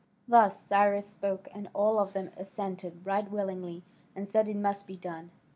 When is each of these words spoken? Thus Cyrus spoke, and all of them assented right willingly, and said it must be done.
Thus 0.27 0.59
Cyrus 0.59 1.05
spoke, 1.07 1.47
and 1.53 1.69
all 1.75 1.99
of 1.99 2.13
them 2.13 2.31
assented 2.35 3.05
right 3.05 3.29
willingly, 3.29 3.83
and 4.15 4.27
said 4.27 4.47
it 4.47 4.57
must 4.57 4.87
be 4.87 4.97
done. 4.97 5.29